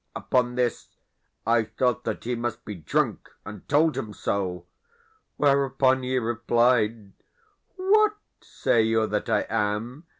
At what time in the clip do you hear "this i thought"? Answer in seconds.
0.55-2.05